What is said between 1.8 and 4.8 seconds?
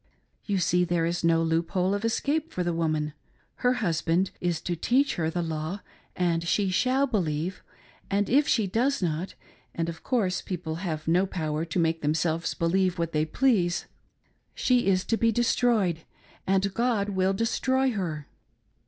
of escape for the woman. Her husband is to